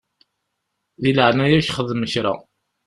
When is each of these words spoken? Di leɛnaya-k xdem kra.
Di 1.01 1.11
leɛnaya-k 1.17 1.69
xdem 1.77 2.01
kra. 2.11 2.33